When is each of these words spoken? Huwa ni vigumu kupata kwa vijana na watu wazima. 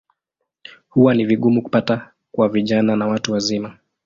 Huwa 0.89 1.13
ni 1.13 1.25
vigumu 1.25 1.61
kupata 1.61 2.11
kwa 2.31 2.49
vijana 2.49 2.95
na 2.95 3.07
watu 3.07 3.31
wazima. 3.33 3.77